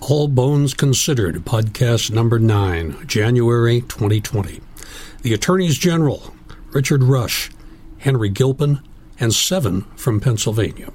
[0.00, 4.60] All Bones Considered, podcast number 9, January 2020.
[5.22, 6.34] The Attorneys General,
[6.70, 7.50] Richard Rush,
[7.98, 8.80] Henry Gilpin,
[9.18, 10.92] and seven from Pennsylvania.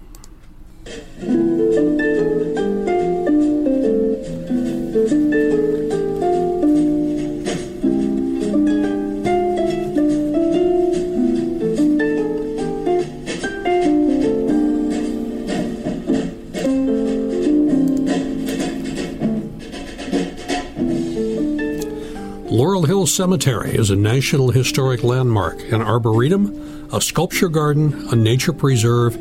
[23.03, 29.17] Laurel Cemetery is a National Historic Landmark, an arboretum, a sculpture garden, a nature preserve,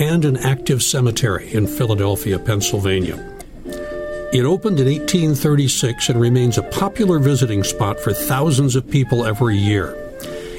[0.00, 3.16] and an active cemetery in Philadelphia, Pennsylvania.
[4.32, 9.58] It opened in 1836 and remains a popular visiting spot for thousands of people every
[9.58, 9.94] year.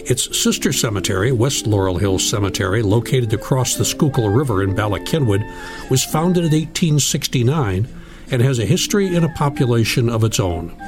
[0.05, 5.41] Its sister cemetery, West Laurel Hill Cemetery, located across the Schuylkill River in Bala Cynwyd,
[5.89, 7.88] was founded in 1869
[8.30, 10.80] and has a history and a population of its own.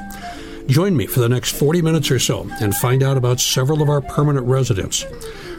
[0.69, 3.89] Join me for the next 40 minutes or so and find out about several of
[3.89, 5.03] our permanent residents.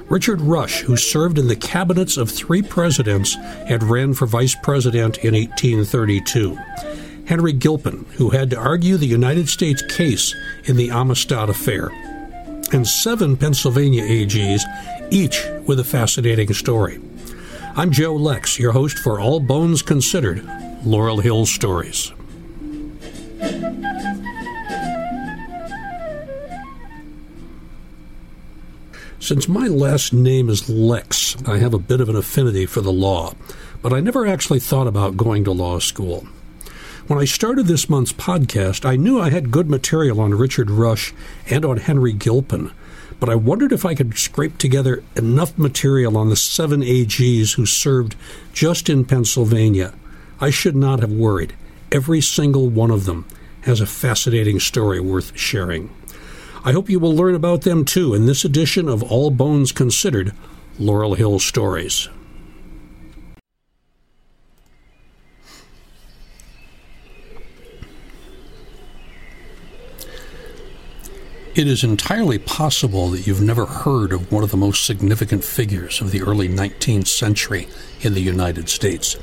[0.08, 5.18] Richard Rush, who served in the cabinets of three presidents and ran for vice president
[5.18, 6.56] in 1832.
[7.26, 10.32] Henry Gilpin, who had to argue the United States case
[10.64, 11.88] in the Amistad Affair.
[12.72, 14.62] And seven Pennsylvania AGs,
[15.10, 17.00] each with a fascinating story.
[17.74, 20.48] I'm Joe Lex, your host for All Bones Considered
[20.84, 22.12] Laurel Hill Stories.
[29.30, 32.90] Since my last name is Lex, I have a bit of an affinity for the
[32.90, 33.34] law,
[33.80, 36.26] but I never actually thought about going to law school.
[37.06, 41.14] When I started this month's podcast, I knew I had good material on Richard Rush
[41.48, 42.72] and on Henry Gilpin,
[43.20, 47.66] but I wondered if I could scrape together enough material on the seven AGs who
[47.66, 48.16] served
[48.52, 49.94] just in Pennsylvania.
[50.40, 51.54] I should not have worried.
[51.92, 53.26] Every single one of them
[53.60, 55.88] has a fascinating story worth sharing.
[56.62, 60.34] I hope you will learn about them too in this edition of All Bones Considered
[60.78, 62.06] Laurel Hill Stories.
[71.54, 76.02] It is entirely possible that you've never heard of one of the most significant figures
[76.02, 77.68] of the early 19th century
[78.02, 79.16] in the United States.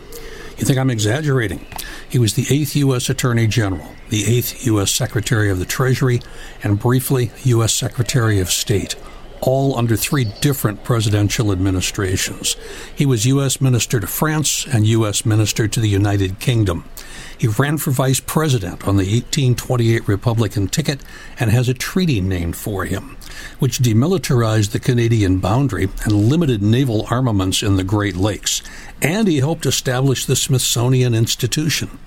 [0.57, 1.65] You think I'm exaggerating?
[2.09, 3.09] He was the eighth U.S.
[3.09, 4.91] Attorney General, the eighth U.S.
[4.91, 6.21] Secretary of the Treasury,
[6.63, 7.73] and briefly U.S.
[7.73, 8.95] Secretary of State,
[9.41, 12.55] all under three different presidential administrations.
[12.95, 13.61] He was U.S.
[13.61, 15.25] Minister to France and U.S.
[15.25, 16.85] Minister to the United Kingdom.
[17.37, 21.01] He ran for vice president on the 1828 Republican ticket
[21.39, 23.15] and has a treaty named for him,
[23.59, 28.63] which demilitarized the Canadian boundary and limited naval armaments in the Great Lakes.
[29.01, 31.99] And he helped establish the Smithsonian Institution.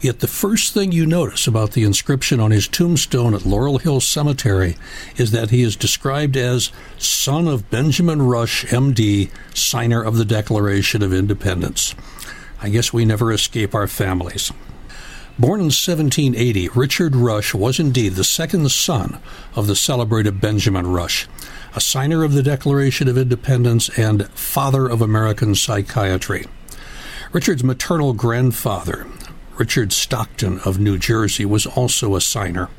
[0.00, 4.00] Yet the first thing you notice about the inscription on his tombstone at Laurel Hill
[4.00, 4.76] Cemetery
[5.18, 11.02] is that he is described as son of Benjamin Rush, MD, signer of the Declaration
[11.02, 11.94] of Independence.
[12.62, 14.50] I guess we never escape our families.
[15.38, 19.18] Born in 1780, Richard Rush was indeed the second son
[19.54, 21.28] of the celebrated Benjamin Rush,
[21.74, 26.46] a signer of the Declaration of Independence and father of American psychiatry.
[27.32, 29.06] Richard's maternal grandfather,
[29.60, 32.70] Richard Stockton of New Jersey, was also a signer.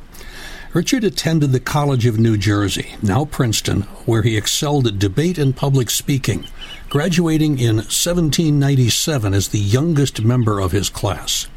[0.73, 5.55] Richard attended the College of New Jersey, now Princeton, where he excelled at debate and
[5.55, 6.47] public speaking,
[6.89, 11.47] graduating in 1797 as the youngest member of his class.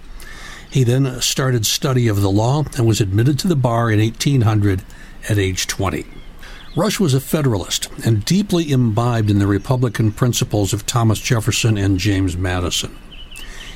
[0.71, 4.83] He then started study of the law and was admitted to the bar in 1800
[5.31, 6.05] at age 20.
[6.77, 11.99] Rush was a Federalist and deeply imbibed in the Republican principles of Thomas Jefferson and
[11.99, 12.99] James Madison.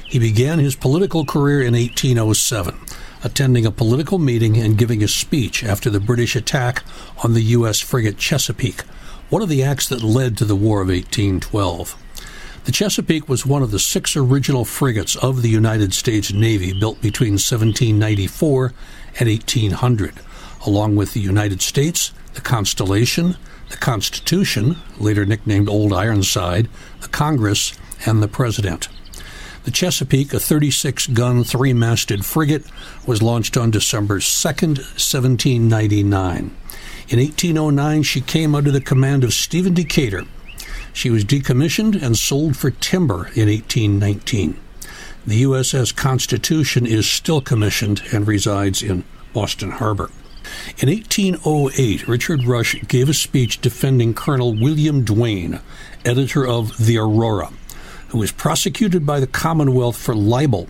[0.09, 2.79] He began his political career in 1807
[3.25, 6.83] attending a political meeting and giving a speech after the British attack
[7.25, 7.81] on the U.S.
[7.81, 8.83] frigate Chesapeake,
[9.29, 11.97] one of the acts that led to the War of 1812.
[12.65, 17.01] The Chesapeake was one of the six original frigates of the United States Navy built
[17.01, 18.73] between 1794
[19.19, 20.15] and 1800,
[20.67, 23.37] along with the United States, the Constellation,
[23.71, 26.69] the Constitution, later nicknamed Old Ironside,
[27.00, 27.73] the Congress,
[28.06, 28.88] and the President.
[29.69, 32.65] The Chesapeake, a 36 gun, three masted frigate,
[33.05, 36.56] was launched on December 2, 1799.
[37.11, 40.25] In 1809, she came under the command of Stephen Decatur.
[40.94, 44.59] She was decommissioned and sold for timber in 1819.
[45.26, 49.05] The USS Constitution is still commissioned and resides in
[49.35, 50.11] Boston Harbor.
[50.79, 55.61] In 1808, Richard Rush gave a speech defending Colonel William Duane,
[56.06, 57.50] editor of The Aurora
[58.08, 60.69] who was prosecuted by the Commonwealth for libel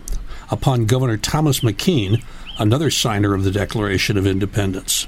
[0.51, 2.23] upon Governor Thomas McKean,
[2.57, 5.07] another signer of the Declaration of Independence.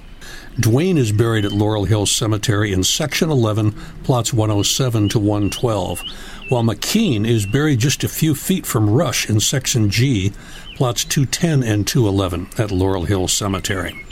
[0.60, 3.72] Duane is buried at Laurel Hill Cemetery in Section 11,
[4.04, 6.02] plots 107 to 112,
[6.50, 10.34] while McKean is buried just a few feet from Rush in Section G,
[10.76, 14.06] plots 210 and 211 at Laurel Hill Cemetery.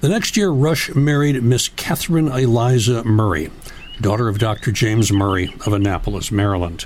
[0.00, 3.50] The next year, Rush married Miss Catherine Eliza Murray,
[4.00, 4.70] daughter of Dr.
[4.70, 6.84] James Murray of Annapolis, Maryland.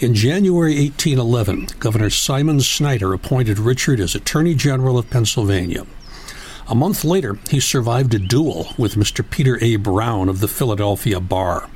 [0.00, 5.84] In January 1811, Governor Simon Snyder appointed Richard as Attorney General of Pennsylvania.
[6.68, 9.28] A month later, he survived a duel with Mr.
[9.28, 9.76] Peter A.
[9.76, 11.68] Brown of the Philadelphia Bar.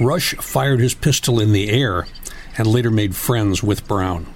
[0.00, 2.06] Rush fired his pistol in the air
[2.56, 4.26] and later made friends with Brown.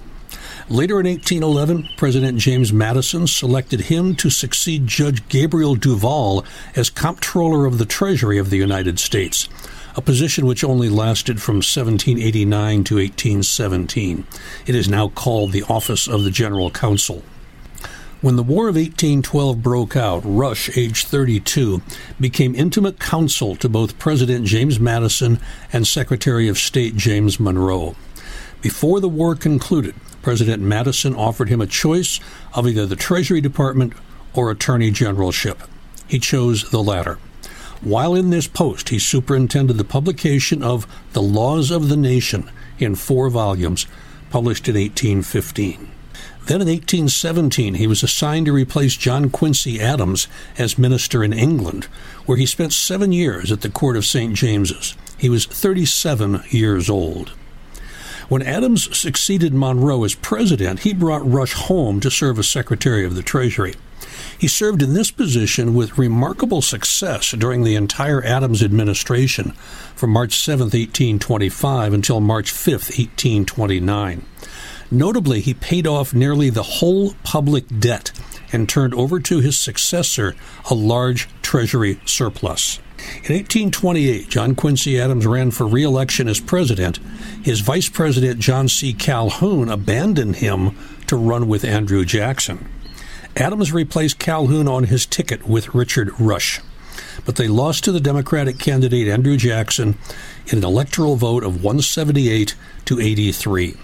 [0.69, 6.45] Later in 1811, President James Madison selected him to succeed Judge Gabriel Duvall
[6.75, 9.49] as Comptroller of the Treasury of the United States,
[9.95, 14.27] a position which only lasted from 1789 to 1817.
[14.67, 17.23] It is now called the Office of the General Counsel.
[18.21, 21.81] When the War of 1812 broke out, Rush, aged 32,
[22.19, 25.39] became intimate counsel to both President James Madison
[25.71, 27.95] and Secretary of State James Monroe.
[28.61, 32.19] Before the war concluded, President Madison offered him a choice
[32.55, 33.93] of either the Treasury Department
[34.33, 35.61] or Attorney Generalship.
[36.07, 37.19] He chose the latter.
[37.81, 42.49] While in this post, he superintended the publication of The Laws of the Nation
[42.79, 43.85] in four volumes,
[44.29, 45.91] published in 1815.
[46.47, 50.27] Then in 1817, he was assigned to replace John Quincy Adams
[50.59, 51.85] as minister in England,
[52.25, 54.35] where he spent seven years at the court of St.
[54.35, 54.95] James's.
[55.17, 57.29] He was 37 years old.
[58.29, 63.15] When Adams succeeded Monroe as president, he brought Rush home to serve as Secretary of
[63.15, 63.73] the Treasury.
[64.37, 69.51] He served in this position with remarkable success during the entire Adams administration
[69.95, 74.25] from March 7, 1825 until March 5, 1829.
[74.91, 78.11] Notably, he paid off nearly the whole public debt
[78.51, 80.35] and turned over to his successor
[80.69, 82.79] a large treasury surplus.
[82.97, 86.97] In 1828, John Quincy Adams ran for re election as president.
[87.43, 88.93] His vice president, John C.
[88.93, 90.77] Calhoun, abandoned him
[91.07, 92.69] to run with Andrew Jackson.
[93.37, 96.61] Adams replaced Calhoun on his ticket with Richard Rush,
[97.25, 99.97] but they lost to the Democratic candidate Andrew Jackson
[100.47, 102.55] in an electoral vote of 178
[102.85, 103.75] to 83.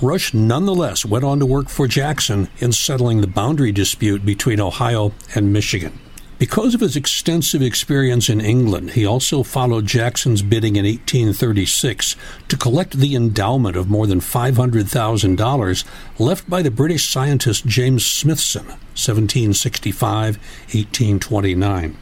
[0.00, 5.12] Rush nonetheless went on to work for Jackson in settling the boundary dispute between Ohio
[5.34, 5.98] and Michigan.
[6.38, 12.14] Because of his extensive experience in England, he also followed Jackson's bidding in 1836
[12.46, 15.84] to collect the endowment of more than $500,000
[16.20, 21.96] left by the British scientist James Smithson, 1765 1829.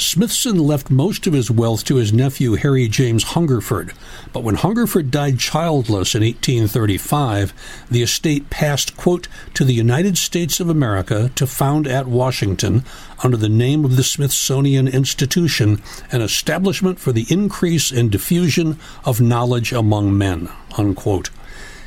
[0.00, 3.92] Smithson left most of his wealth to his nephew Harry James Hungerford,
[4.32, 7.52] but when Hungerford died childless in 1835,
[7.90, 12.82] the estate passed, quote, to the United States of America to found at Washington,
[13.22, 19.20] under the name of the Smithsonian Institution, an establishment for the increase and diffusion of
[19.20, 20.48] knowledge among men,
[20.78, 21.28] unquote,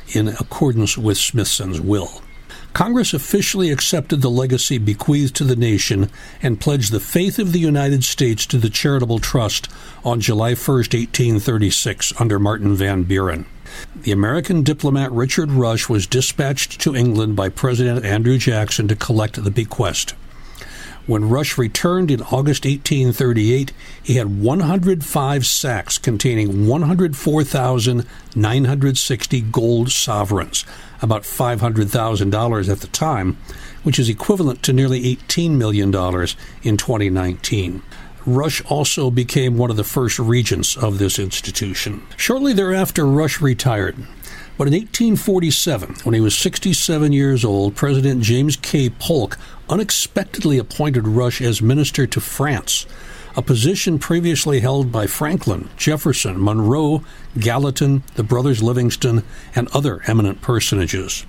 [0.06, 2.22] in accordance with Smithson's will.
[2.74, 6.10] Congress officially accepted the legacy bequeathed to the nation
[6.42, 9.68] and pledged the faith of the United States to the charitable trust
[10.04, 13.46] on July 1, 1836, under Martin Van Buren.
[13.94, 19.42] The American diplomat Richard Rush was dispatched to England by President Andrew Jackson to collect
[19.42, 20.14] the bequest.
[21.06, 30.64] When Rush returned in August 1838, he had 105 sacks containing 104,960 gold sovereigns,
[31.04, 33.36] about $500,000 at the time,
[33.84, 37.82] which is equivalent to nearly $18 million in 2019.
[38.26, 42.02] Rush also became one of the first regents of this institution.
[42.16, 43.96] Shortly thereafter, Rush retired.
[44.56, 48.88] But in 1847, when he was 67 years old, President James K.
[48.88, 49.36] Polk
[49.68, 52.86] unexpectedly appointed Rush as minister to France,
[53.36, 57.02] a position previously held by Franklin, Jefferson, Monroe,
[57.38, 59.24] Gallatin, the brothers Livingston,
[59.54, 61.26] and other eminent personages.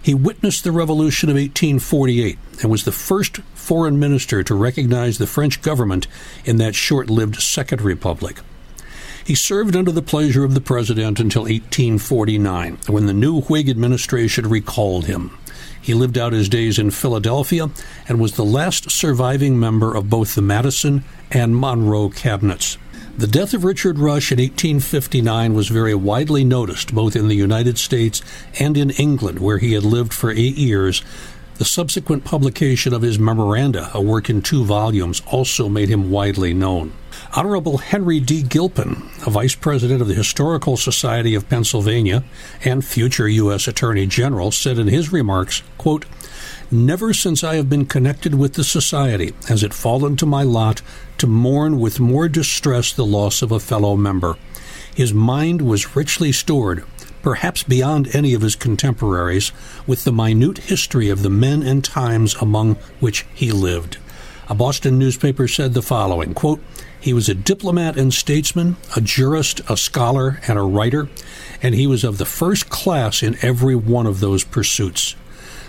[0.00, 5.26] He witnessed the Revolution of 1848 and was the first foreign minister to recognize the
[5.26, 6.06] French government
[6.44, 8.40] in that short lived Second Republic.
[9.24, 14.46] He served under the pleasure of the president until 1849, when the new Whig administration
[14.46, 15.38] recalled him.
[15.84, 17.68] He lived out his days in Philadelphia
[18.08, 22.78] and was the last surviving member of both the Madison and Monroe cabinets.
[23.18, 27.76] The death of Richard Rush in 1859 was very widely noticed both in the United
[27.76, 28.22] States
[28.58, 31.02] and in England, where he had lived for eight years
[31.58, 36.54] The subsequent publication of his Memoranda, a work in two volumes, also made him widely
[36.54, 36.94] known.
[37.36, 38.44] Honorable Henry D.
[38.44, 42.22] Gilpin, a vice president of the Historical Society of Pennsylvania
[42.64, 43.66] and future U.S.
[43.66, 46.04] Attorney General, said in his remarks, quote,
[46.70, 50.80] Never since I have been connected with the Society has it fallen to my lot
[51.18, 54.36] to mourn with more distress the loss of a fellow member.
[54.94, 56.84] His mind was richly stored
[57.20, 59.50] perhaps beyond any of his contemporaries,
[59.86, 63.96] with the minute history of the men and times among which he lived.
[64.46, 66.60] A Boston newspaper said the following quote,
[67.00, 71.08] He was a diplomat and statesman, a jurist, a scholar, and a writer,
[71.62, 75.16] and he was of the first class in every one of those pursuits.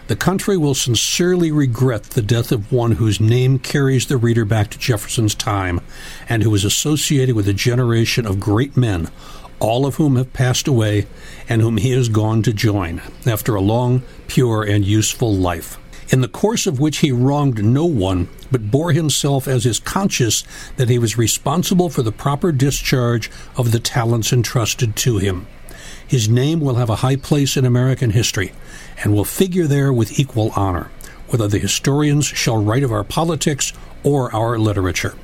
[0.08, 4.70] The country will sincerely regret the death of one whose name carries the reader back
[4.72, 5.79] to Jefferson's time
[6.27, 9.10] and who was associated with a generation of great men,
[9.60, 11.08] all of whom have passed away
[11.48, 15.79] and whom he has gone to join after a long, pure, and useful life,
[16.10, 20.44] in the course of which he wronged no one, but bore himself as is conscious
[20.78, 25.48] that he was responsible for the proper discharge of the talents entrusted to him.
[26.08, 28.52] His name will have a high place in American history
[29.04, 30.92] and will figure there with equal honor,
[31.30, 35.16] whether the historians shall write of our politics or our literature.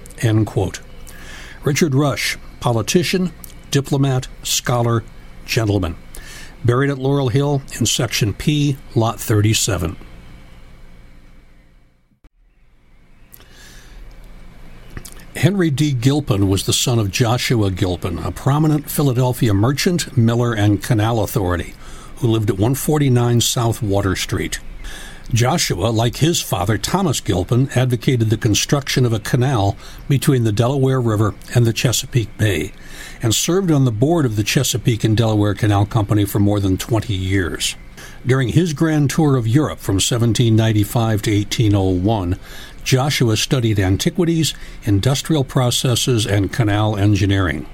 [1.63, 3.31] Richard Rush, politician,
[3.69, 5.03] diplomat, scholar,
[5.45, 5.95] gentleman.
[6.65, 9.95] Buried at Laurel Hill in Section P, Lot 37.
[15.41, 15.91] Henry D.
[15.91, 21.73] Gilpin was the son of Joshua Gilpin, a prominent Philadelphia merchant, miller, and canal authority
[22.17, 24.59] who lived at 149 South Water Street.
[25.33, 29.75] Joshua, like his father Thomas Gilpin, advocated the construction of a canal
[30.07, 32.71] between the Delaware River and the Chesapeake Bay,
[33.23, 36.77] and served on the board of the Chesapeake and Delaware Canal Company for more than
[36.77, 37.75] 20 years.
[38.25, 42.37] During his grand tour of Europe from 1795 to 1801,
[42.83, 47.67] Joshua studied antiquities, industrial processes, and canal engineering.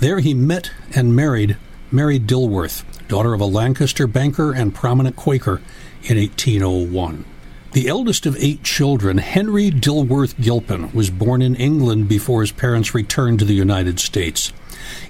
[0.00, 1.56] There he met and married
[1.90, 5.60] Mary Dilworth, daughter of a Lancaster banker and prominent Quaker,
[6.04, 7.24] in 1801.
[7.72, 12.94] The eldest of eight children, Henry Dilworth Gilpin, was born in England before his parents
[12.94, 14.52] returned to the United States.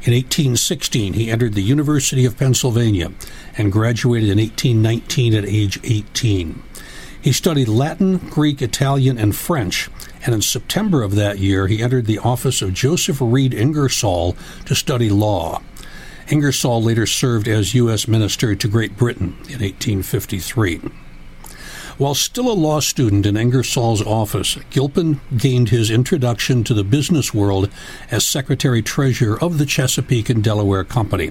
[0.02, 3.12] In 1816, he entered the University of Pennsylvania
[3.56, 6.62] and graduated in 1819 at age 18.
[7.22, 9.90] He studied Latin, Greek, Italian, and French,
[10.24, 14.74] and in September of that year, he entered the office of Joseph Reed Ingersoll to
[14.74, 15.60] study law.
[16.28, 18.08] Ingersoll later served as U.S.
[18.08, 20.80] Minister to Great Britain in 1853.
[22.00, 27.34] While still a law student in Ingersoll's office, Gilpin gained his introduction to the business
[27.34, 27.68] world
[28.10, 31.30] as Secretary Treasurer of the Chesapeake and Delaware Company,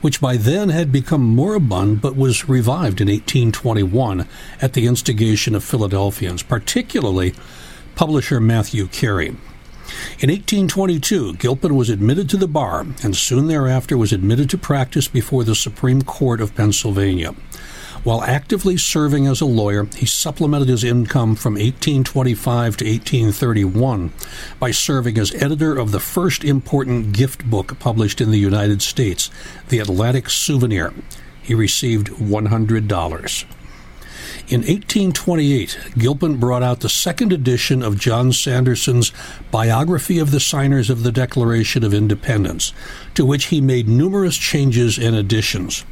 [0.00, 4.26] which by then had become moribund but was revived in 1821
[4.60, 7.32] at the instigation of Philadelphians, particularly
[7.94, 9.36] publisher Mathew Carey.
[10.18, 15.06] In 1822, Gilpin was admitted to the bar and soon thereafter was admitted to practice
[15.06, 17.36] before the Supreme Court of Pennsylvania.
[18.08, 24.12] While actively serving as a lawyer, he supplemented his income from 1825 to 1831
[24.58, 29.30] by serving as editor of the first important gift book published in the United States,
[29.68, 30.94] The Atlantic Souvenir.
[31.42, 33.44] He received $100.
[34.48, 39.12] In 1828, Gilpin brought out the second edition of John Sanderson's
[39.50, 42.72] Biography of the Signers of the Declaration of Independence,
[43.12, 45.84] to which he made numerous changes and additions.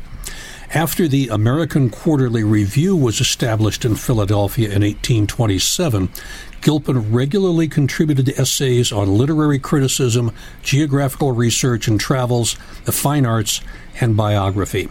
[0.74, 6.08] After the American Quarterly Review was established in Philadelphia in 1827,
[6.60, 10.32] Gilpin regularly contributed essays on literary criticism,
[10.62, 13.60] geographical research and travels, the fine arts,
[14.00, 14.88] and biography.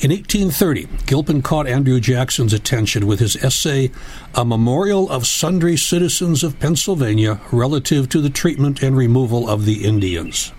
[0.00, 3.90] In 1830, Gilpin caught Andrew Jackson's attention with his essay,
[4.34, 9.84] A Memorial of Sundry Citizens of Pennsylvania Relative to the Treatment and Removal of the
[9.84, 10.52] Indians.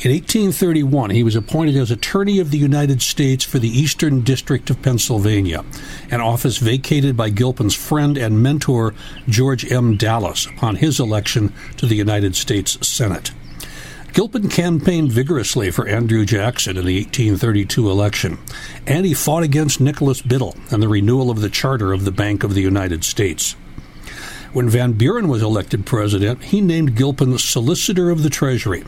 [0.00, 4.68] In 1831, he was appointed as Attorney of the United States for the Eastern District
[4.70, 5.64] of Pennsylvania,
[6.10, 8.94] an office vacated by Gilpin's friend and mentor
[9.28, 9.96] George M.
[9.96, 13.32] Dallas upon his election to the United States Senate.
[14.12, 18.38] Gilpin campaigned vigorously for Andrew Jackson in the 1832 election,
[18.86, 22.42] and he fought against Nicholas Biddle and the renewal of the charter of the Bank
[22.42, 23.56] of the United States.
[24.52, 28.84] When Van Buren was elected president, he named Gilpin Solicitor of the Treasury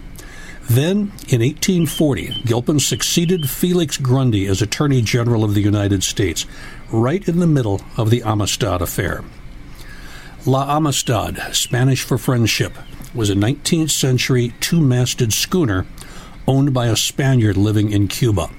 [0.68, 6.44] then, in 1840, Gilpin succeeded Felix Grundy as Attorney General of the United States,
[6.92, 9.24] right in the middle of the Amistad Affair.
[10.44, 12.76] La Amistad, Spanish for friendship,
[13.14, 15.86] was a 19th century two masted schooner
[16.46, 18.50] owned by a Spaniard living in Cuba.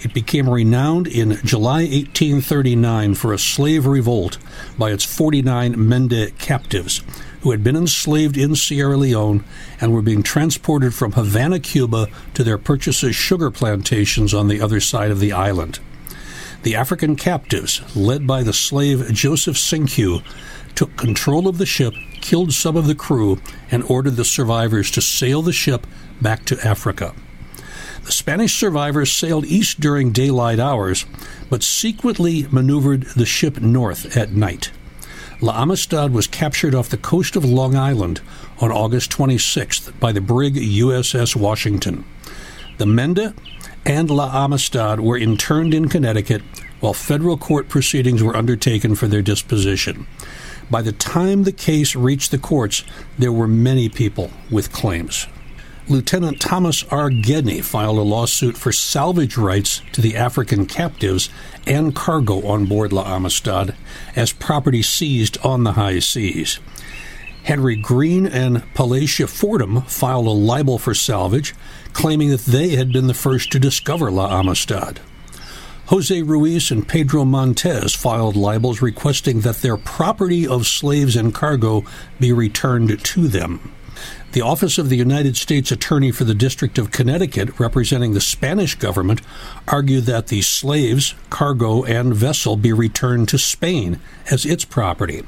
[0.00, 4.38] It became renowned in July 1839 for a slave revolt
[4.76, 7.02] by its 49 Mende captives
[7.44, 9.44] who had been enslaved in Sierra Leone
[9.78, 14.80] and were being transported from Havana, Cuba to their purchases' sugar plantations on the other
[14.80, 15.78] side of the island.
[16.62, 20.22] The African captives, led by the slave Joseph Cinque,
[20.74, 23.38] took control of the ship, killed some of the crew,
[23.70, 25.86] and ordered the survivors to sail the ship
[26.22, 27.14] back to Africa.
[28.04, 31.04] The Spanish survivors sailed east during daylight hours,
[31.50, 34.70] but secretly maneuvered the ship north at night.
[35.40, 38.20] La Amistad was captured off the coast of Long Island
[38.60, 42.04] on August 26th by the brig USS Washington.
[42.78, 43.34] The Mende
[43.84, 46.42] and La Amistad were interned in Connecticut
[46.80, 50.06] while federal court proceedings were undertaken for their disposition.
[50.70, 52.84] By the time the case reached the courts,
[53.18, 55.26] there were many people with claims.
[55.86, 57.10] Lieutenant Thomas R.
[57.10, 61.28] Gedney filed a lawsuit for salvage rights to the African captives
[61.66, 63.74] and cargo on board La Amistad
[64.16, 66.58] as property seized on the high seas.
[67.42, 71.54] Henry Green and Pelatiah Fordham filed a libel for salvage,
[71.92, 75.00] claiming that they had been the first to discover La Amistad.
[75.88, 81.84] Jose Ruiz and Pedro Montez filed libels requesting that their property of slaves and cargo
[82.18, 83.74] be returned to them.
[84.32, 88.74] The Office of the United States Attorney for the District of Connecticut, representing the Spanish
[88.74, 89.20] government,
[89.68, 95.22] argued that the slaves, cargo, and vessel be returned to Spain as its property.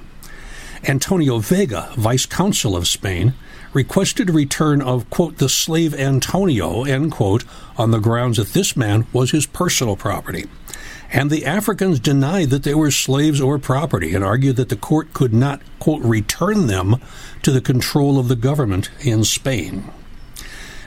[0.89, 3.35] Antonio Vega, vice consul of Spain,
[3.73, 7.45] requested a return of, quote, the slave Antonio, end quote,
[7.77, 10.47] on the grounds that this man was his personal property
[11.13, 15.13] and the Africans denied that they were slaves or property and argued that the court
[15.13, 16.97] could not, quote, return them
[17.43, 19.91] to the control of the government in Spain.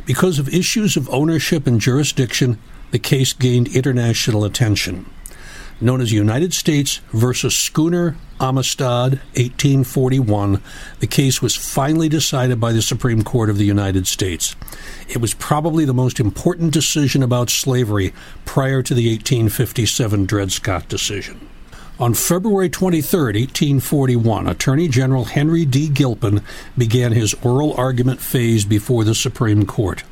[0.05, 2.57] Because of issues of ownership and jurisdiction,
[2.91, 5.05] the case gained international attention
[5.81, 10.61] known as United States versus Schooner Amistad, 1841.
[10.99, 14.55] The case was finally decided by the Supreme Court of the United States.
[15.07, 18.13] It was probably the most important decision about slavery
[18.45, 21.47] prior to the 1857 Dred Scott decision.
[21.99, 25.89] On February 23, 1841, Attorney General Henry D.
[25.89, 26.41] Gilpin
[26.77, 30.03] began his oral argument phase before the Supreme Court.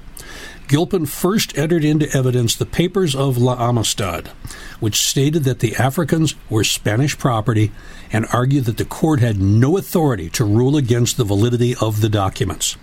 [0.67, 4.27] Gilpin first entered into evidence the papers of La Amistad,
[4.81, 7.71] which stated that the Africans were Spanish property
[8.11, 12.09] and argued that the court had no authority to rule against the validity of the
[12.09, 12.75] documents.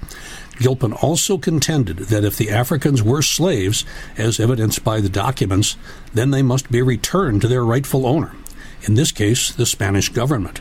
[0.59, 3.85] Gilpin also contended that if the Africans were slaves,
[4.17, 5.77] as evidenced by the documents,
[6.15, 8.33] then they must be returned to their rightful owner,
[8.85, 10.61] in this case, the Spanish government.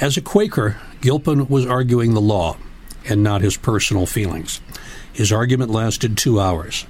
[0.00, 2.58] As a Quaker, Gilpin was arguing the law
[3.08, 4.60] and not his personal feelings.
[5.16, 6.84] His argument lasted two hours.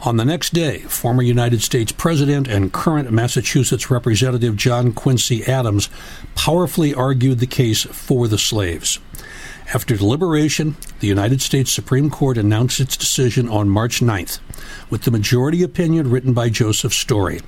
[0.00, 5.90] On the next day, former United States President and current Massachusetts Representative John Quincy Adams
[6.34, 8.98] powerfully argued the case for the slaves.
[9.74, 14.38] After deliberation, the United States Supreme Court announced its decision on March 9th,
[14.88, 17.42] with the majority opinion written by Joseph Story.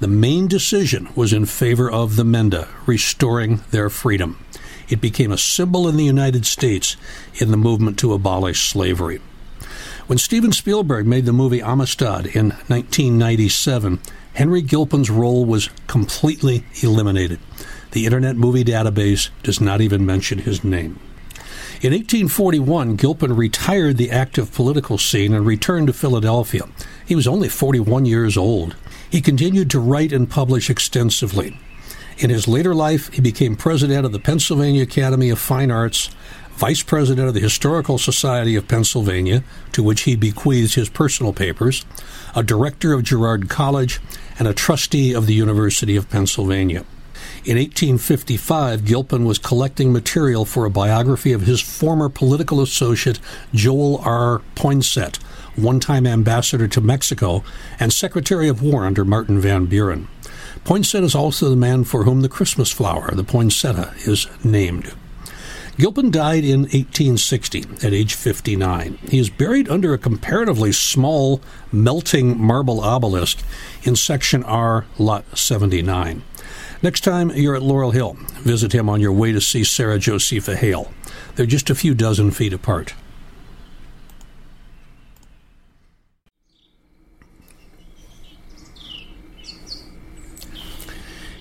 [0.00, 4.42] The main decision was in favor of the Mende, restoring their freedom.
[4.88, 6.96] It became a symbol in the United States
[7.34, 9.20] in the movement to abolish slavery.
[10.08, 14.00] When Steven Spielberg made the movie Amistad in 1997,
[14.32, 17.38] Henry Gilpin's role was completely eliminated.
[17.90, 20.98] The Internet Movie Database does not even mention his name.
[21.82, 26.62] In 1841, Gilpin retired the active political scene and returned to Philadelphia.
[27.04, 28.76] He was only 41 years old.
[29.10, 31.60] He continued to write and publish extensively.
[32.16, 36.08] In his later life, he became president of the Pennsylvania Academy of Fine Arts,
[36.58, 41.86] vice president of the Historical Society of Pennsylvania, to which he bequeaths his personal papers,
[42.34, 44.00] a director of Girard College,
[44.40, 46.84] and a trustee of the University of Pennsylvania.
[47.44, 53.20] In 1855, Gilpin was collecting material for a biography of his former political associate,
[53.54, 54.42] Joel R.
[54.56, 55.18] Poinsett,
[55.54, 57.44] one time ambassador to Mexico
[57.78, 60.08] and Secretary of War under Martin Van Buren.
[60.64, 64.92] Poinsett is also the man for whom the Christmas flower, the poinsettia, is named.
[65.78, 68.98] Gilpin died in 1860 at age 59.
[69.08, 73.38] He is buried under a comparatively small melting marble obelisk
[73.84, 76.22] in Section R, Lot 79.
[76.82, 80.56] Next time you're at Laurel Hill, visit him on your way to see Sarah Josepha
[80.56, 80.92] Hale.
[81.36, 82.94] They're just a few dozen feet apart.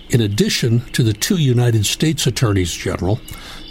[0.10, 3.20] In addition to the two United States Attorneys General,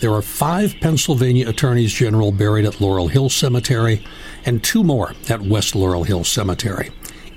[0.01, 4.05] there are five Pennsylvania Attorneys General buried at Laurel Hill Cemetery
[4.45, 6.91] and two more at West Laurel Hill Cemetery.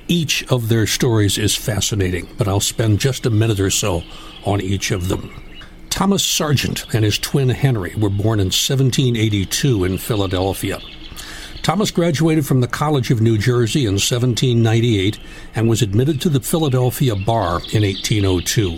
[0.09, 4.03] Each of their stories is fascinating, but I'll spend just a minute or so
[4.43, 5.33] on each of them.
[5.89, 10.79] Thomas Sergeant and his twin Henry were born in 1782 in Philadelphia.
[11.69, 15.19] Thomas graduated from the College of New Jersey in 1798
[15.53, 18.69] and was admitted to the Philadelphia bar in 1802.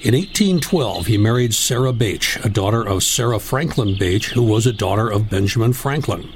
[0.00, 4.72] In 1812, he married Sarah Bache, a daughter of Sarah Franklin Bache, who was a
[4.72, 6.32] daughter of Benjamin Franklin.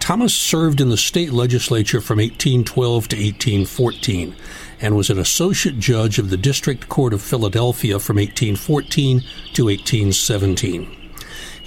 [0.00, 4.34] Thomas served in the state legislature from 1812 to 1814
[4.80, 9.20] and was an associate judge of the District Court of Philadelphia from 1814
[9.52, 10.97] to 1817.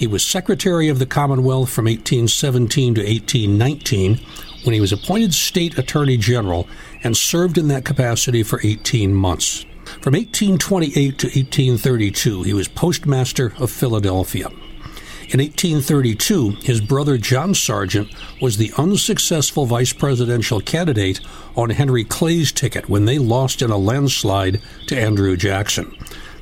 [0.01, 4.19] He was Secretary of the Commonwealth from 1817 to 1819
[4.63, 6.67] when he was appointed State Attorney General
[7.03, 9.63] and served in that capacity for 18 months.
[10.01, 14.47] From 1828 to 1832, he was Postmaster of Philadelphia.
[15.29, 18.11] In 1832, his brother John Sergeant
[18.41, 21.21] was the unsuccessful vice presidential candidate
[21.55, 25.95] on Henry Clay's ticket when they lost in a landslide to Andrew Jackson.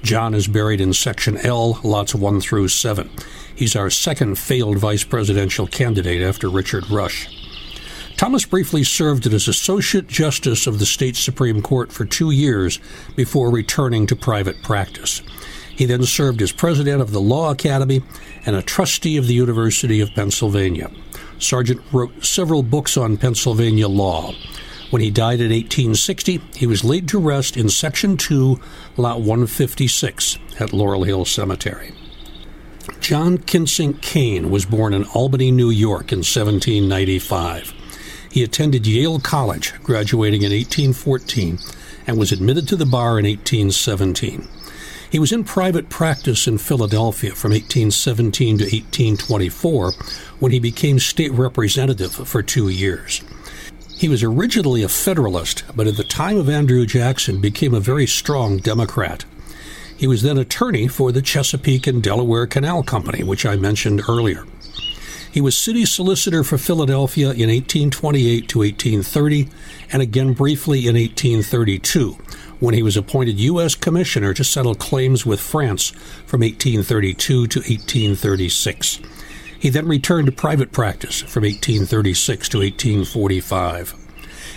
[0.03, 3.09] John is buried in Section L, lots 1 through 7.
[3.53, 7.27] He's our second failed vice presidential candidate after Richard Rush.
[8.15, 12.79] Thomas briefly served as Associate Justice of the State Supreme Court for two years
[13.15, 15.21] before returning to private practice.
[15.73, 18.01] He then served as president of the Law Academy
[18.45, 20.91] and a trustee of the University of Pennsylvania.
[21.39, 24.33] Sergeant wrote several books on Pennsylvania law.
[24.89, 28.59] When he died in 1860, he was laid to rest in Section 2,
[28.97, 31.93] Lot 156 at Laurel Hill Cemetery.
[32.99, 37.73] John Kintzing Kane was born in Albany, New York in 1795.
[38.31, 41.59] He attended Yale College, graduating in 1814,
[42.07, 44.47] and was admitted to the bar in 1817.
[45.11, 49.91] He was in private practice in Philadelphia from 1817 to 1824
[50.39, 53.21] when he became state representative for two years.
[53.99, 58.07] He was originally a Federalist, but at the time of Andrew Jackson became a very
[58.07, 59.25] strong Democrat.
[59.97, 64.45] He was then attorney for the Chesapeake and Delaware Canal Company, which I mentioned earlier.
[65.29, 69.49] He was city solicitor for Philadelphia in 1828 to 1830,
[69.91, 72.13] and again briefly in 1832,
[72.61, 73.75] when he was appointed U.S.
[73.75, 75.89] Commissioner to settle claims with France
[76.25, 79.01] from 1832 to 1836.
[79.59, 83.93] He then returned to private practice from 1836 to 1845.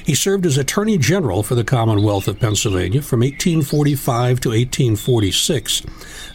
[0.05, 5.83] He served as Attorney General for the Commonwealth of Pennsylvania from 1845 to 1846,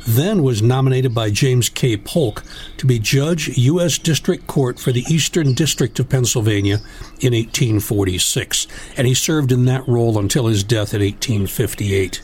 [0.08, 1.98] then was nominated by James K.
[1.98, 2.44] Polk
[2.78, 3.98] to be Judge, U.S.
[3.98, 6.78] District Court for the Eastern District of Pennsylvania
[7.20, 12.22] in 1846, and he served in that role until his death in 1858.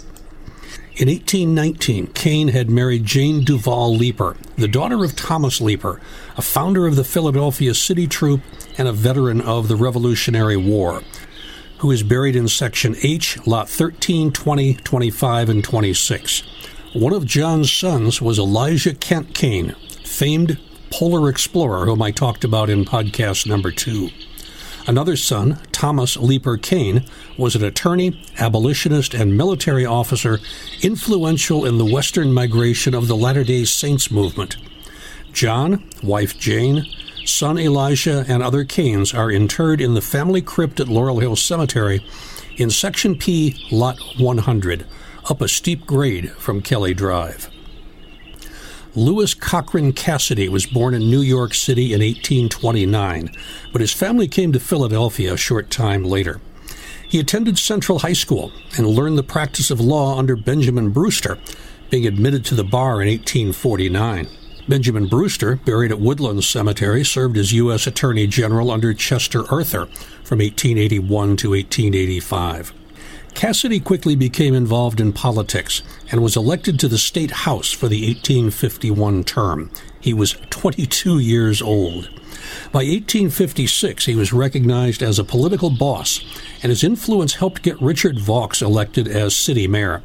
[0.96, 6.00] In 1819, Kane had married Jane Duval Leiper, the daughter of Thomas Leiper,
[6.38, 8.42] a founder of the Philadelphia City Troop
[8.78, 11.02] and a veteran of the Revolutionary War
[11.84, 16.44] who is buried in Section H, Lot 13, 20, 25, and 26.
[16.94, 19.76] One of John's sons was Elisha Kent Kane,
[20.06, 20.58] famed
[20.92, 24.12] polar explorer whom I talked about in podcast number two.
[24.86, 27.06] Another son, Thomas Leiper Kane,
[27.38, 30.40] was an attorney, abolitionist, and military officer
[30.82, 34.58] influential in the Western migration of the Latter day Saints movement.
[35.32, 36.86] John, wife Jane,
[37.26, 42.06] son Elisha, and other Kanes are interred in the family crypt at Laurel Hill Cemetery
[42.58, 44.86] in Section P, Lot 100,
[45.30, 47.53] up a steep grade from Kelly Drive.
[48.96, 53.36] Lewis Cochran Cassidy was born in New York City in 1829,
[53.72, 56.40] but his family came to Philadelphia a short time later.
[57.10, 61.40] He attended Central High School and learned the practice of law under Benjamin Brewster,
[61.90, 64.28] being admitted to the bar in 1849.
[64.68, 67.88] Benjamin Brewster, buried at Woodlands Cemetery, served as U.S.
[67.88, 69.88] Attorney General under Chester Arthur
[70.24, 72.74] from 1881 to 1885.
[73.34, 78.06] Cassidy quickly became involved in politics and was elected to the state house for the
[78.08, 79.72] 1851 term.
[80.00, 82.10] He was 22 years old.
[82.72, 86.24] By 1856, he was recognized as a political boss,
[86.62, 90.02] and his influence helped get Richard Vaux elected as city mayor.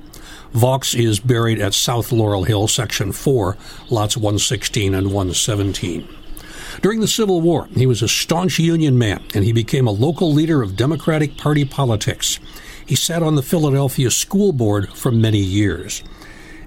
[0.53, 3.57] Vaux is buried at South Laurel Hill, Section 4,
[3.91, 6.09] lots 116 and 117.
[6.81, 10.33] During the Civil War, he was a staunch Union man, and he became a local
[10.33, 12.39] leader of Democratic Party politics.
[12.89, 16.03] He sat on the Philadelphia School Board for many years.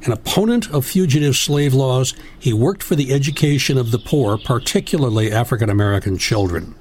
[0.03, 5.31] An opponent of fugitive slave laws, he worked for the education of the poor, particularly
[5.31, 6.75] African American children.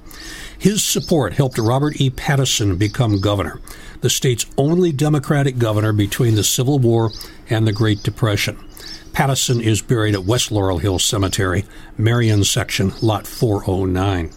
[0.59, 2.11] His support helped Robert E.
[2.11, 3.59] Pattison become governor,
[4.01, 7.09] the state's only Democratic governor between the Civil War
[7.49, 8.63] and the Great Depression.
[9.11, 11.65] Pattison is buried at West Laurel Hill Cemetery,
[11.97, 14.29] Marion Section, Lot 409.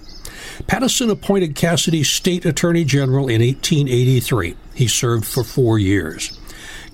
[0.67, 4.57] Pattison appointed Cassidy state attorney general in 1883.
[4.75, 6.39] He served for four years.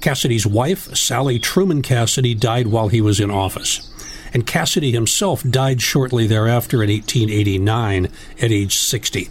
[0.00, 3.86] Cassidy's wife, Sally Truman Cassidy, died while he was in office.
[4.32, 8.06] And Cassidy himself died shortly thereafter in 1889
[8.40, 9.28] at age 60.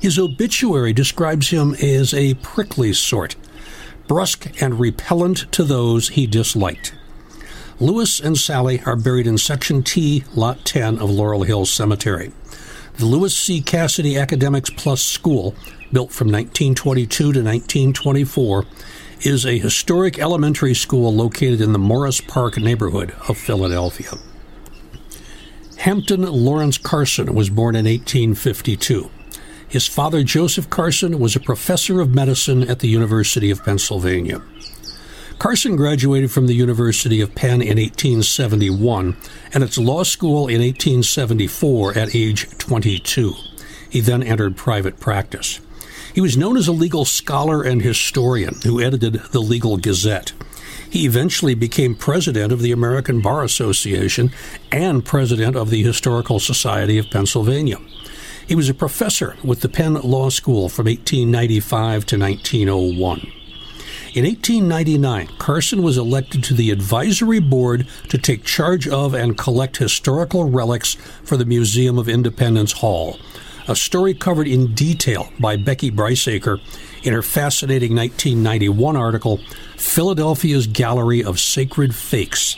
[0.00, 3.36] His obituary describes him as a prickly sort,
[4.06, 6.94] brusque and repellent to those he disliked.
[7.80, 12.32] Lewis and Sally are buried in Section T, Lot 10 of Laurel Hill Cemetery.
[12.96, 13.60] The Lewis C.
[13.60, 15.56] Cassidy Academics Plus School,
[15.92, 18.64] built from 1922 to 1924,
[19.22, 24.12] is a historic elementary school located in the Morris Park neighborhood of Philadelphia.
[25.78, 29.10] Hampton Lawrence Carson was born in 1852.
[29.66, 34.40] His father, Joseph Carson, was a professor of medicine at the University of Pennsylvania.
[35.38, 39.16] Carson graduated from the University of Penn in 1871
[39.52, 43.34] and its law school in 1874 at age 22.
[43.90, 45.60] He then entered private practice.
[46.14, 50.32] He was known as a legal scholar and historian who edited the Legal Gazette.
[50.88, 54.30] He eventually became president of the American Bar Association
[54.70, 57.78] and president of the Historical Society of Pennsylvania.
[58.46, 63.43] He was a professor with the Penn Law School from 1895 to 1901.
[64.14, 69.78] In 1899, Carson was elected to the advisory board to take charge of and collect
[69.78, 73.18] historical relics for the Museum of Independence Hall,
[73.66, 76.60] a story covered in detail by Becky Bryceacre
[77.02, 79.40] in her fascinating 1991 article,
[79.76, 82.54] Philadelphia's Gallery of Sacred Fakes.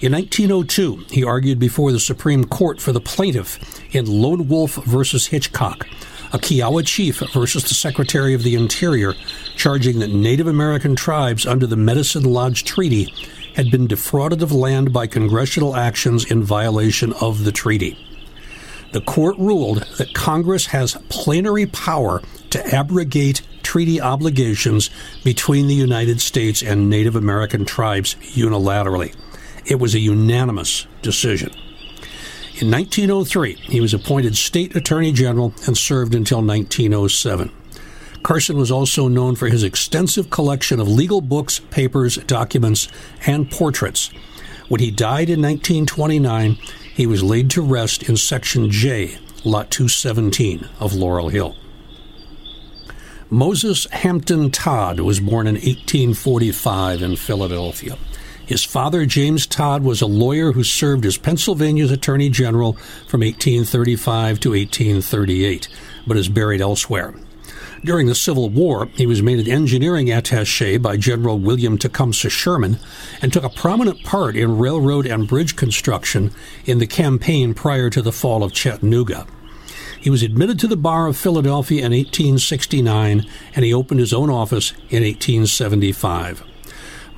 [0.00, 3.60] In 1902, he argued before the Supreme Court for the plaintiff
[3.94, 5.86] in Lone Wolf versus Hitchcock,
[6.32, 9.14] a Kiowa chief versus the Secretary of the Interior,
[9.56, 13.12] charging that Native American tribes under the Medicine Lodge Treaty
[13.54, 17.98] had been defrauded of land by congressional actions in violation of the treaty.
[18.92, 24.90] The court ruled that Congress has plenary power to abrogate treaty obligations
[25.24, 29.14] between the United States and Native American tribes unilaterally.
[29.66, 31.50] It was a unanimous decision.
[32.60, 37.50] In 1903, he was appointed State Attorney General and served until 1907.
[38.24, 42.88] Carson was also known for his extensive collection of legal books, papers, documents,
[43.26, 44.10] and portraits.
[44.68, 46.54] When he died in 1929,
[46.94, 51.54] he was laid to rest in Section J, Lot 217 of Laurel Hill.
[53.28, 57.98] Moses Hampton Todd was born in 1845 in Philadelphia.
[58.46, 62.72] His father, James Todd, was a lawyer who served as Pennsylvania's Attorney General
[63.06, 65.68] from 1835 to 1838,
[66.06, 67.14] but is buried elsewhere.
[67.84, 72.78] During the Civil War, he was made an engineering attache by General William Tecumseh Sherman
[73.20, 76.32] and took a prominent part in railroad and bridge construction
[76.64, 79.26] in the campaign prior to the fall of Chattanooga.
[80.00, 84.30] He was admitted to the Bar of Philadelphia in 1869 and he opened his own
[84.30, 86.42] office in 1875.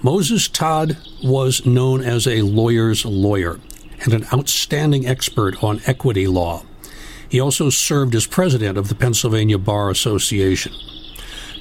[0.02, 3.60] Moses Todd was known as a lawyer's lawyer
[4.00, 6.64] and an outstanding expert on equity law.
[7.28, 10.72] He also served as president of the Pennsylvania Bar Association.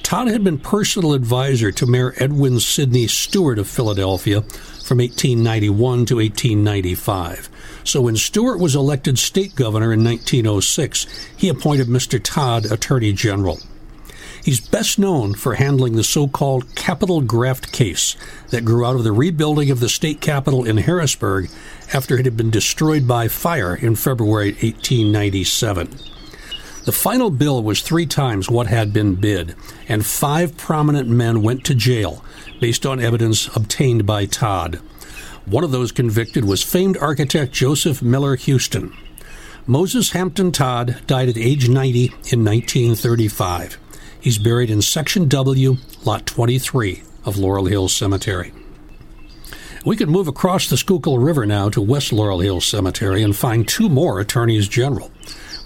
[0.02, 6.16] Todd had been personal advisor to Mayor Edwin Sydney Stuart of Philadelphia from 1891 to
[6.16, 7.50] 1895.
[7.82, 12.20] So when Stewart was elected state governor in 1906, he appointed Mr.
[12.22, 13.58] Todd attorney general.
[14.46, 18.14] He's best known for handling the so called Capitol graft case
[18.50, 21.50] that grew out of the rebuilding of the state capitol in Harrisburg
[21.92, 25.90] after it had been destroyed by fire in February 1897.
[26.84, 29.56] The final bill was three times what had been bid,
[29.88, 32.24] and five prominent men went to jail
[32.60, 34.76] based on evidence obtained by Todd.
[35.44, 38.96] One of those convicted was famed architect Joseph Miller Huston.
[39.66, 43.78] Moses Hampton Todd died at age 90 in 1935.
[44.26, 48.52] He's buried in Section W, Lot 23 of Laurel Hill Cemetery.
[49.84, 53.68] We can move across the Schuylkill River now to West Laurel Hill Cemetery and find
[53.68, 55.12] two more attorneys general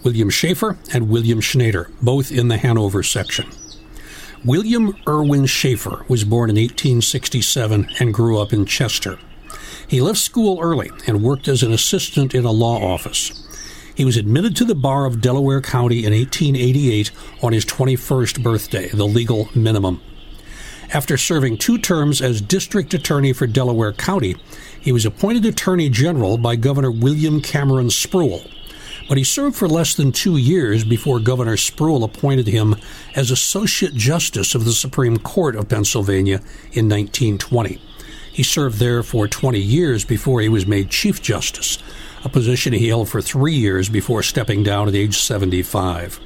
[0.05, 3.49] William Schaefer and William Schnader, both in the Hanover section.
[4.44, 9.18] William Irwin Schaefer was born in 1867 and grew up in Chester.
[9.88, 13.33] He left school early and worked as an assistant in a law office.
[13.94, 17.11] He was admitted to the bar of Delaware County in 1888
[17.42, 20.00] on his 21st birthday, the legal minimum.
[20.92, 24.37] After serving two terms as district attorney for Delaware County,
[24.81, 28.42] he was appointed attorney general by Governor William Cameron Sproul.
[29.09, 32.76] But he served for less than two years before Governor Sproul appointed him
[33.14, 36.37] as Associate Justice of the Supreme Court of Pennsylvania
[36.72, 37.81] in 1920.
[38.33, 41.79] He served there for 20 years before he was made Chief Justice,
[42.24, 46.20] a position he held for three years before stepping down at age 75.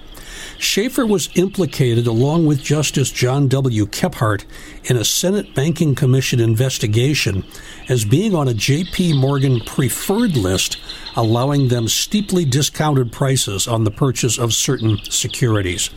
[0.59, 3.87] Schaefer was implicated, along with Justice John W.
[3.87, 4.45] Kephart,
[4.85, 7.45] in a Senate Banking Commission investigation
[7.89, 9.19] as being on a J.P.
[9.19, 10.79] Morgan preferred list,
[11.17, 15.91] allowing them steeply discounted prices on the purchase of certain securities.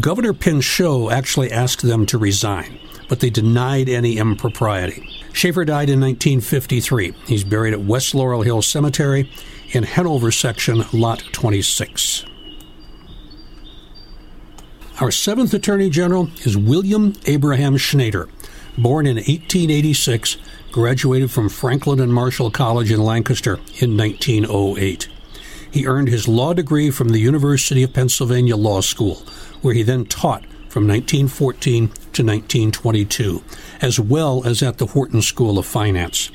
[0.00, 5.08] Governor Pinchot actually asked them to resign, but they denied any impropriety.
[5.32, 7.12] Schaefer died in 1953.
[7.26, 9.30] He's buried at West Laurel Hill Cemetery
[9.72, 12.24] in Hanover Section, Lot 26.
[15.00, 18.28] Our seventh Attorney General is William Abraham Schnader.
[18.78, 20.36] Born in 1886,
[20.74, 25.06] graduated from Franklin and Marshall College in Lancaster in 1908.
[25.70, 29.22] He earned his law degree from the University of Pennsylvania Law School,
[29.62, 33.44] where he then taught from 1914 to 1922,
[33.80, 36.32] as well as at the Wharton School of Finance.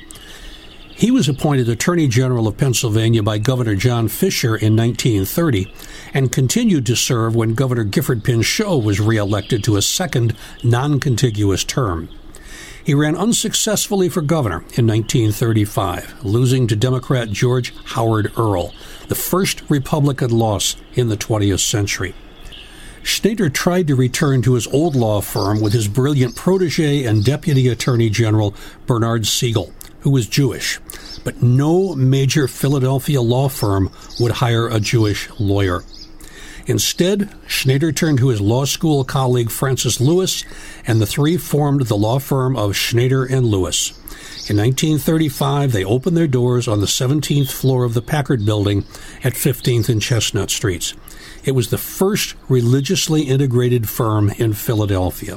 [0.88, 5.70] He was appointed Attorney General of Pennsylvania by Governor John Fisher in 1930
[6.14, 11.62] and continued to serve when Governor Gifford Pinchot was reelected to a second non contiguous
[11.62, 12.08] term.
[12.82, 18.72] He ran unsuccessfully for governor in 1935, losing to Democrat George Howard Earle,
[19.08, 22.14] the first Republican loss in the 20th century.
[23.02, 27.68] Schnader tried to return to his old law firm with his brilliant protege and Deputy
[27.68, 28.54] Attorney General
[28.86, 30.80] Bernard Segal, who was Jewish,
[31.24, 35.82] but no major Philadelphia law firm would hire a Jewish lawyer.
[36.66, 40.44] Instead, Schnader turned to his law school colleague Francis Lewis,
[40.86, 43.90] and the three formed the law firm of Schnader and Lewis.
[44.48, 48.84] In 1935, they opened their doors on the 17th floor of the Packard Building
[49.22, 50.94] at 15th and Chestnut Streets.
[51.44, 55.36] It was the first religiously integrated firm in Philadelphia.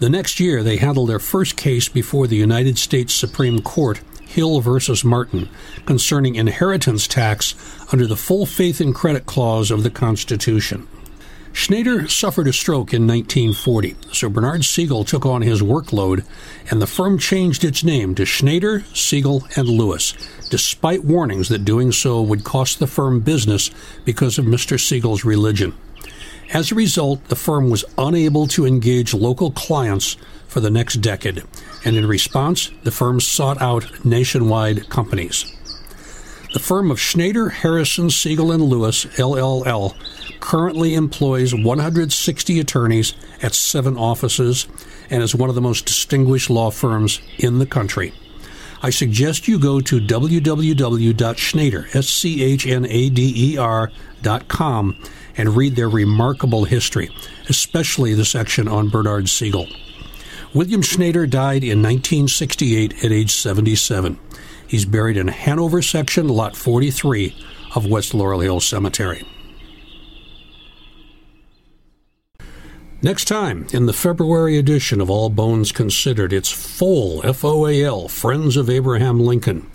[0.00, 4.00] The next year, they handled their first case before the United States Supreme Court,
[4.34, 5.48] Hill versus Martin,
[5.86, 7.54] concerning inheritance tax
[7.92, 10.88] under the full faith and credit clause of the Constitution.
[11.52, 16.24] Schnader suffered a stroke in 1940, so Bernard Segal took on his workload,
[16.68, 20.14] and the firm changed its name to Schnader, Segal, and Lewis,
[20.50, 23.70] despite warnings that doing so would cost the firm business
[24.04, 24.76] because of Mr.
[24.76, 25.72] Segal's religion.
[26.52, 30.16] As a result, the firm was unable to engage local clients
[30.48, 31.44] for the next decade,
[31.84, 35.44] and in response, the firm sought out nationwide companies.
[36.52, 39.94] The firm of Schnader, Harrison, Segal, and Lewis, LLL,
[40.38, 44.68] currently employs 160 attorneys at seven offices
[45.10, 48.12] and is one of the most distinguished law firms in the country.
[48.82, 53.92] I suggest you go to www.schnader, S-C-H-N-A-D-E-R
[55.36, 57.10] and read their remarkable history,
[57.48, 59.68] especially the section on Bernard Segal.
[60.54, 64.20] William Schnader died in 1968 at age 77.
[64.68, 67.36] He's buried in Hanover Section, Lot 43
[67.74, 69.26] of West Laurel Hill Cemetery.
[73.02, 77.82] Next time, in the February edition of All Bones Considered, it's FOAL, F O A
[77.82, 79.68] L, Friends of Abraham Lincoln.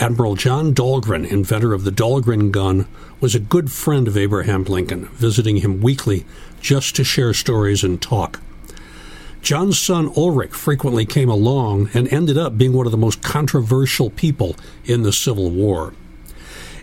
[0.00, 2.88] Admiral John Dahlgren, inventor of the Dahlgren gun,
[3.20, 6.24] was a good friend of Abraham Lincoln, visiting him weekly
[6.62, 8.40] just to share stories and talk.
[9.44, 14.08] John's son Ulric frequently came along and ended up being one of the most controversial
[14.08, 15.92] people in the Civil War.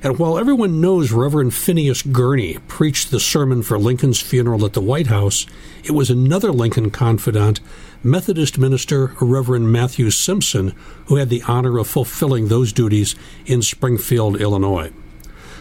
[0.03, 4.81] And while everyone knows Reverend Phineas Gurley preached the sermon for Lincoln's funeral at the
[4.81, 5.47] White House,
[5.83, 7.61] it was another Lincoln confidant
[8.03, 10.75] Methodist minister Reverend Matthew Simpson,
[11.07, 13.15] who had the honor of fulfilling those duties
[13.47, 14.91] in Springfield, Illinois.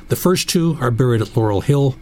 [0.08, 1.96] The first two are buried at Laurel Hill.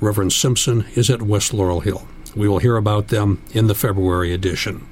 [0.00, 2.08] Reverend Simpson is at West Laurel Hill.
[2.36, 4.86] We will hear about them in the February edition.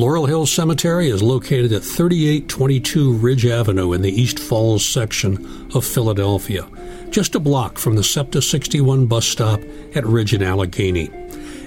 [0.00, 5.84] Laurel Hill Cemetery is located at 3822 Ridge Avenue in the East Falls section of
[5.84, 6.66] Philadelphia,
[7.10, 9.60] just a block from the SEPTA 61 bus stop
[9.94, 11.10] at Ridge and Allegheny.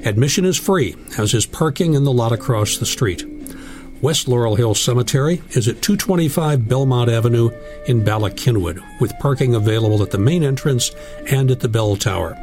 [0.04, 3.24] Admission is free, as is parking in the lot across the street.
[4.02, 7.52] West Laurel Hill Cemetery is at 225 Belmont Avenue
[7.86, 10.90] in Bala Cynwyd, with parking available at the main entrance
[11.30, 12.36] and at the bell tower.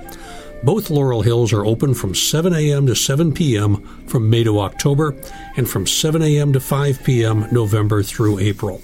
[0.62, 2.86] Both Laurel Hills are open from 7 a.m.
[2.86, 3.76] to 7 p.m.
[4.06, 5.16] from May to October
[5.56, 6.52] and from 7 a.m.
[6.52, 7.48] to 5 p.m.
[7.50, 8.82] November through April.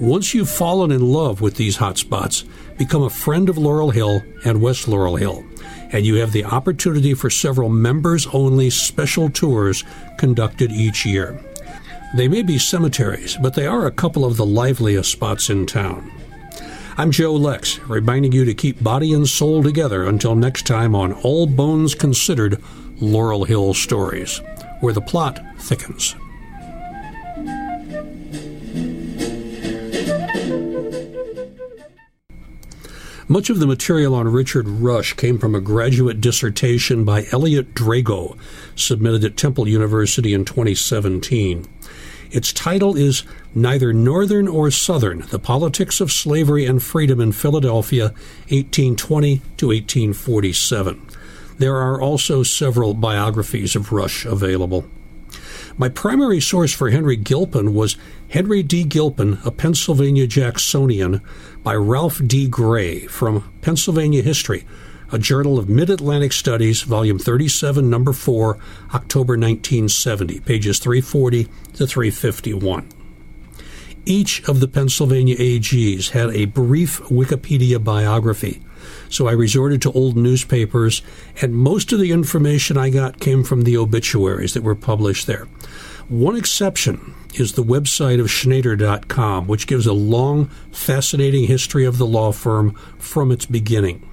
[0.00, 2.44] Once you've fallen in love with these hotspots,
[2.78, 5.44] become a friend of Laurel Hill and West Laurel Hill,
[5.90, 9.84] and you have the opportunity for several members only special tours
[10.18, 11.40] conducted each year.
[12.14, 16.10] They may be cemeteries, but they are a couple of the liveliest spots in town.
[16.98, 21.14] I'm Joe Lex, reminding you to keep body and soul together until next time on
[21.14, 22.62] All Bones Considered
[23.00, 24.42] Laurel Hill Stories,
[24.82, 26.16] where the plot thickens.
[33.28, 38.36] Much of the material on Richard Rush came from a graduate dissertation by Elliot Drago,
[38.74, 41.64] submitted at Temple University in 2017.
[42.32, 43.22] Its title is
[43.54, 48.06] Neither Northern or Southern The Politics of Slavery and Freedom in Philadelphia,
[48.48, 51.11] 1820 to 1847.
[51.58, 54.86] There are also several biographies of Rush available.
[55.78, 57.96] My primary source for Henry Gilpin was
[58.28, 58.84] Henry D.
[58.84, 61.22] Gilpin, a Pennsylvania Jacksonian,
[61.62, 62.46] by Ralph D.
[62.46, 64.66] Gray from Pennsylvania History,
[65.10, 68.58] a journal of Mid Atlantic Studies, volume 37, number 4,
[68.94, 71.44] October 1970, pages 340
[71.74, 72.88] to 351.
[74.04, 78.60] Each of the Pennsylvania AGs had a brief Wikipedia biography,
[79.12, 81.02] so I resorted to old newspapers,
[81.42, 85.46] and most of the information I got came from the obituaries that were published there.
[86.08, 92.06] One exception is the website of Schnader.com, which gives a long, fascinating history of the
[92.06, 94.08] law firm from its beginning.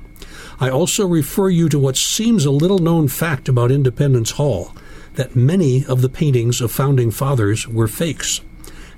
[0.59, 4.75] I also refer you to what seems a little known fact about Independence Hall
[5.13, 8.41] that many of the paintings of founding fathers were fakes.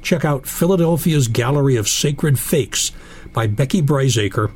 [0.02, 2.92] Check out Philadelphia's Gallery of Sacred Fakes
[3.34, 4.52] by Becky Breisaker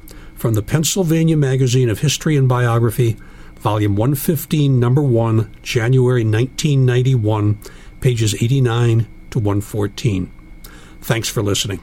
[0.45, 3.17] from the Pennsylvania Magazine of History and Biography,
[3.55, 7.57] Volume 115, Number 1, January 1991,
[7.99, 10.31] pages 89 to 114.
[11.01, 11.79] Thanks for listening.